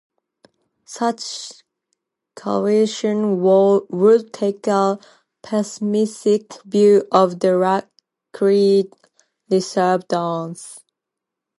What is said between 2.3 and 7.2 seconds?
calculations would take a pessimistic view